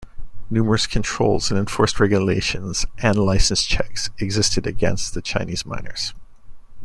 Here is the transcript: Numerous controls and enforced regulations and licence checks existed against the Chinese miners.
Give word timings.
Numerous 0.49 0.87
controls 0.87 1.51
and 1.51 1.59
enforced 1.59 1.99
regulations 1.99 2.87
and 3.03 3.19
licence 3.19 3.63
checks 3.63 4.09
existed 4.17 4.65
against 4.65 5.13
the 5.13 5.21
Chinese 5.21 5.63
miners. 5.63 6.15